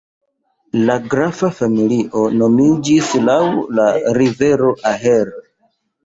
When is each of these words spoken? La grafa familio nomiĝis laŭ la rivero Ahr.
La 0.85 0.93
grafa 1.09 1.49
familio 1.57 2.23
nomiĝis 2.39 3.11
laŭ 3.27 3.35
la 3.81 3.85
rivero 4.19 4.71
Ahr. 4.93 5.31